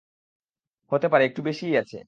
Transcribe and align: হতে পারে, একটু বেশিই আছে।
হতে 0.91 1.07
পারে, 1.11 1.23
একটু 1.25 1.41
বেশিই 1.43 1.75
আছে। 1.77 1.97